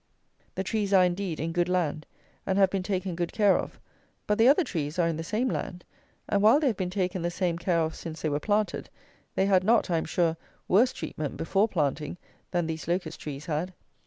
The 0.55 0.63
trees 0.63 0.93
are, 0.93 1.03
indeed, 1.05 1.39
in 1.39 1.51
good 1.51 1.69
land, 1.69 2.07
and 2.47 2.57
have 2.57 2.71
been 2.71 2.81
taken 2.81 3.15
good 3.15 3.31
care 3.31 3.55
of; 3.55 3.79
but 4.25 4.39
the 4.39 4.47
other 4.47 4.63
trees 4.63 4.97
are 4.97 5.07
in 5.07 5.15
the 5.15 5.23
same 5.23 5.47
land; 5.47 5.85
and, 6.27 6.41
while 6.41 6.59
they 6.59 6.65
have 6.65 6.75
been 6.77 6.89
taken 6.89 7.21
the 7.21 7.29
same 7.29 7.55
care 7.59 7.79
of 7.81 7.93
since 7.93 8.23
they 8.23 8.29
were 8.29 8.39
planted, 8.39 8.89
they 9.35 9.45
had 9.45 9.63
not, 9.63 9.91
I 9.91 9.99
am 9.99 10.05
sure, 10.05 10.37
worse 10.67 10.91
treatment 10.91 11.37
before 11.37 11.67
planting 11.67 12.17
than 12.49 12.65
these 12.65 12.87
Locust 12.87 13.19
trees 13.19 13.45
had. 13.45 13.75